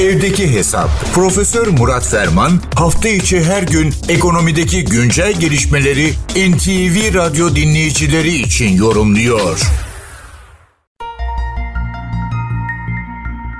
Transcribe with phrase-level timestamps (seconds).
[0.00, 0.88] Evdeki Hesap.
[1.14, 2.50] Profesör Murat Ferman
[2.82, 6.06] hafta içi her gün ekonomideki güncel gelişmeleri
[6.50, 9.56] NTV Radyo dinleyicileri için yorumluyor.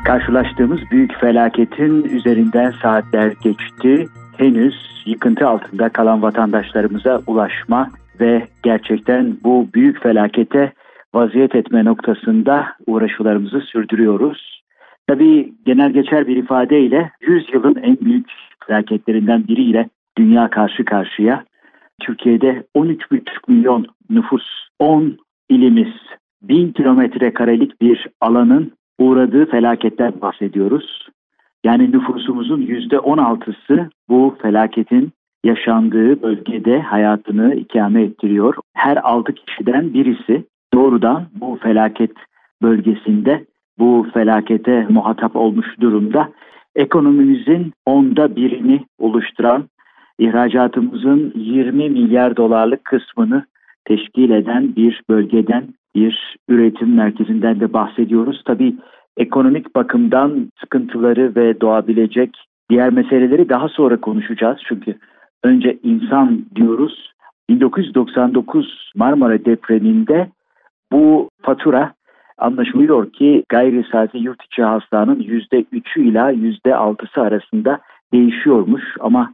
[0.05, 4.07] Karşılaştığımız büyük felaketin üzerinden saatler geçti.
[4.37, 4.75] Henüz
[5.07, 7.91] yıkıntı altında kalan vatandaşlarımıza ulaşma
[8.21, 10.73] ve gerçekten bu büyük felakete
[11.15, 14.56] vaziyet etme noktasında uğraşılarımızı sürdürüyoruz.
[15.07, 18.31] Tabii genel geçer bir ifadeyle 100 yılın en büyük
[18.67, 19.89] felaketlerinden biriyle
[20.19, 21.45] dünya karşı karşıya.
[22.01, 24.45] Türkiye'de 13,5 milyon nüfus,
[24.79, 25.93] 10 ilimiz,
[26.43, 31.09] 1000 kilometre karelik bir alanın uğradığı felaketler bahsediyoruz.
[31.65, 35.13] Yani nüfusumuzun %16'sı bu felaketin
[35.45, 38.55] yaşandığı bölgede hayatını ikame ettiriyor.
[38.75, 40.45] Her 6 kişiden birisi
[40.75, 42.13] doğrudan bu felaket
[42.63, 43.45] bölgesinde
[43.79, 46.29] bu felakete muhatap olmuş durumda.
[46.77, 49.65] Ekonomimizin onda birini oluşturan
[50.19, 53.45] ihracatımızın 20 milyar dolarlık kısmını
[53.85, 58.43] teşkil eden bir bölgeden bir üretim merkezinden de bahsediyoruz.
[58.45, 58.77] Tabii
[59.17, 62.37] ekonomik bakımdan sıkıntıları ve doğabilecek
[62.71, 64.59] diğer meseleleri daha sonra konuşacağız.
[64.69, 64.99] Çünkü
[65.45, 67.13] önce insan diyoruz.
[67.49, 70.29] 1999 Marmara depreminde
[70.93, 71.93] bu fatura
[72.39, 77.81] anlaşılıyor ki gayri saati yurt içi hastanın %3'ü ila %6'sı arasında
[78.13, 79.33] değişiyormuş ama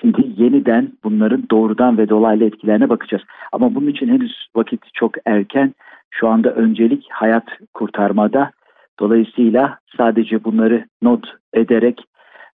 [0.00, 3.24] şimdi yeniden bunların doğrudan ve dolaylı etkilerine bakacağız.
[3.52, 5.74] Ama bunun için henüz vakit çok erken.
[6.10, 8.50] Şu anda öncelik hayat kurtarmada.
[9.00, 12.04] Dolayısıyla sadece bunları not ederek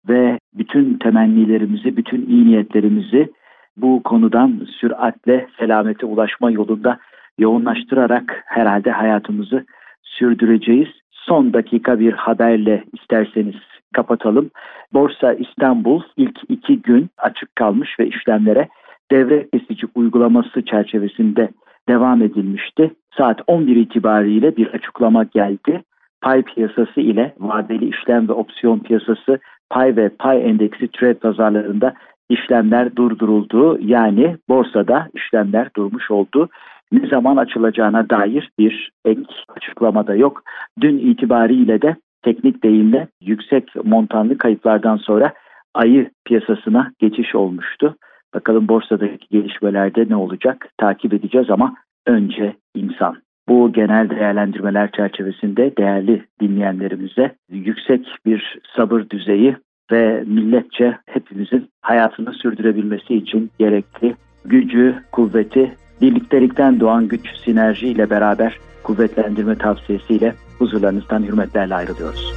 [0.09, 3.33] ve bütün temennilerimizi, bütün iyi niyetlerimizi
[3.77, 6.99] bu konudan süratle selamete ulaşma yolunda
[7.39, 9.65] yoğunlaştırarak herhalde hayatımızı
[10.03, 10.89] sürdüreceğiz.
[11.11, 13.55] Son dakika bir haberle isterseniz
[13.95, 14.51] kapatalım.
[14.93, 18.69] Borsa İstanbul ilk iki gün açık kalmış ve işlemlere
[19.11, 21.51] devre kesici uygulaması çerçevesinde
[21.88, 22.91] devam edilmişti.
[23.19, 25.82] Saat 11 itibariyle bir açıklama geldi.
[26.22, 29.38] Pay piyasası ile vadeli işlem ve opsiyon piyasası
[29.71, 31.94] pay ve pay endeksi trade pazarlarında
[32.28, 33.78] işlemler durduruldu.
[33.81, 36.49] Yani borsada işlemler durmuş oldu
[36.93, 39.21] ne zaman açılacağına dair bir ek
[39.57, 40.43] açıklama da yok.
[40.81, 45.33] Dün itibariyle de teknik deyimle yüksek montanlı kayıplardan sonra
[45.75, 47.97] ayı piyasasına geçiş olmuştu.
[48.35, 51.75] Bakalım borsadaki gelişmelerde ne olacak takip edeceğiz ama
[52.07, 53.17] önce insan.
[53.49, 59.57] Bu genel değerlendirmeler çerçevesinde değerli dinleyenlerimize yüksek bir sabır düzeyi
[59.93, 64.15] ve milletçe hepimizin hayatını sürdürebilmesi için gerekli
[64.45, 72.33] gücü, kuvveti birliktelikten doğan güç sinerji ile beraber kuvvetlendirme tavsiyesiyle huzurlarınızdan hürmetlerle ayrılıyoruz.